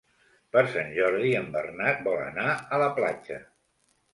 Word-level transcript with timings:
Per 0.55 0.61
Sant 0.75 0.87
Jordi 0.95 1.33
en 1.41 1.45
Bernat 1.57 2.01
vol 2.09 2.25
anar 2.25 2.57
a 2.57 2.81
la 2.85 2.89
platja. 2.99 3.39